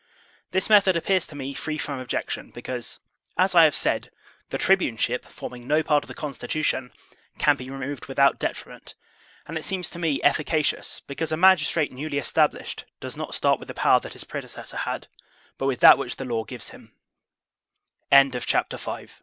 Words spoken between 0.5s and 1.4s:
method appears to